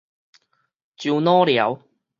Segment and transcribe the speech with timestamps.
[0.97, 1.79] 樟腦寮